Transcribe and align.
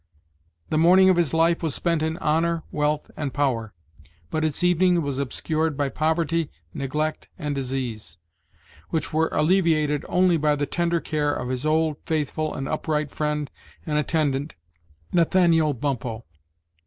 The 0.71 0.79
morning 0.79 1.11
of 1.11 1.15
his 1.15 1.31
life 1.31 1.61
was 1.61 1.75
spent 1.75 2.01
in 2.01 2.17
honor, 2.17 2.63
wealth, 2.71 3.11
and 3.15 3.31
power; 3.35 3.71
but 4.31 4.43
its 4.43 4.63
evening 4.63 5.03
was 5.03 5.19
obscured 5.19 5.77
by 5.77 5.89
poverty, 5.89 6.49
neglect, 6.73 7.29
and 7.37 7.53
disease, 7.53 8.17
which 8.89 9.13
were 9.13 9.29
alleviated 9.31 10.03
only 10.09 10.37
by 10.37 10.55
the 10.55 10.65
tender 10.65 11.01
care 11.01 11.31
of 11.31 11.49
his 11.49 11.67
old, 11.67 11.97
faithful, 12.03 12.51
and 12.55 12.67
upright 12.67 13.11
friend 13.11 13.51
and 13.85 13.99
attendant 13.99 14.55
Nathaniel 15.13 15.75
Bumppo. 15.75 16.25